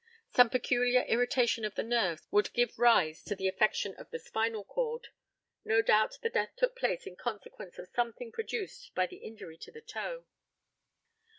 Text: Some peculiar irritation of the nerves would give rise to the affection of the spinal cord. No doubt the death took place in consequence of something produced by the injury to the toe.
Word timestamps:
Some 0.31 0.49
peculiar 0.49 1.01
irritation 1.01 1.63
of 1.63 1.75
the 1.75 1.83
nerves 1.83 2.27
would 2.31 2.51
give 2.53 2.79
rise 2.79 3.21
to 3.25 3.35
the 3.35 3.47
affection 3.47 3.93
of 3.97 4.09
the 4.09 4.17
spinal 4.17 4.63
cord. 4.63 5.09
No 5.63 5.83
doubt 5.83 6.17
the 6.23 6.29
death 6.31 6.55
took 6.55 6.75
place 6.75 7.05
in 7.05 7.15
consequence 7.15 7.77
of 7.77 7.87
something 7.87 8.31
produced 8.31 8.95
by 8.95 9.05
the 9.05 9.17
injury 9.17 9.59
to 9.59 9.71
the 9.71 9.79
toe. 9.81 10.25